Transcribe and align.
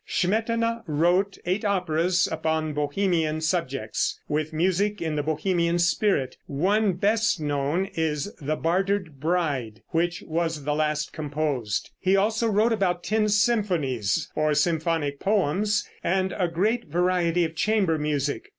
Smetana 0.09 0.81
wrote 0.87 1.37
eight 1.45 1.63
operas 1.63 2.27
upon 2.31 2.73
Bohemian 2.73 3.39
subjects, 3.39 4.19
with 4.27 4.51
music 4.51 4.99
in 4.99 5.15
the 5.15 5.21
Bohemian 5.21 5.77
spirit; 5.77 6.37
one 6.47 6.93
best 6.93 7.39
known 7.39 7.85
is 7.93 8.33
"The 8.41 8.55
Bartered 8.55 9.19
Bride," 9.19 9.83
which 9.89 10.23
was 10.23 10.63
the 10.63 10.73
last 10.73 11.13
composed. 11.13 11.91
He 11.99 12.15
also 12.15 12.47
wrote 12.47 12.73
about 12.73 13.03
ten 13.03 13.29
symphonies 13.29 14.27
or 14.33 14.55
symphonic 14.55 15.19
poems, 15.19 15.87
and 16.03 16.31
a 16.35 16.47
great 16.47 16.87
variety 16.87 17.45
of 17.45 17.53
chamber 17.53 17.99
music. 17.99 18.49